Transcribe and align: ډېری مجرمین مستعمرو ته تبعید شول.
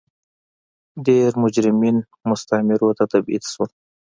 ډېری 1.05 1.33
مجرمین 1.43 1.97
مستعمرو 2.29 2.89
ته 2.97 3.03
تبعید 3.11 3.43
شول. 3.51 3.69